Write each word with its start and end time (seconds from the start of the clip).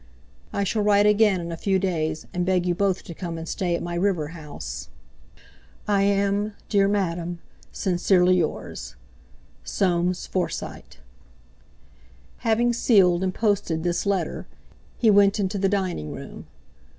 I 0.51 0.63
shall 0.63 0.81
write 0.81 1.05
again 1.05 1.39
in 1.41 1.51
a 1.51 1.55
few 1.55 1.77
days 1.77 2.25
and 2.33 2.43
beg 2.43 2.65
you 2.65 2.73
both 2.73 3.03
to 3.03 3.13
come 3.13 3.37
and 3.37 3.47
stay 3.47 3.75
at 3.75 3.83
my 3.83 3.93
river 3.93 4.29
house. 4.29 4.89
"I 5.87 6.01
am, 6.01 6.53
dear 6.69 6.87
Madame, 6.87 7.37
"Sincerely 7.71 8.35
yours, 8.37 8.95
"SOAMES 9.63 10.25
FORSYTE." 10.25 10.97
Having 12.37 12.73
sealed 12.73 13.23
and 13.23 13.31
posted 13.31 13.83
this 13.83 14.07
letter, 14.07 14.47
he 14.97 15.11
went 15.11 15.39
into 15.39 15.59
the 15.59 15.69
dining 15.69 16.11
room. 16.11 16.47